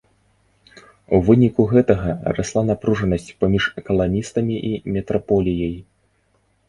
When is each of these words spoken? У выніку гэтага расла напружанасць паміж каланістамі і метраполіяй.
У 1.17 1.17
выніку 1.27 1.65
гэтага 1.73 2.15
расла 2.39 2.63
напружанасць 2.71 3.29
паміж 3.43 3.63
каланістамі 3.91 4.55
і 4.71 4.97
метраполіяй. 4.97 5.77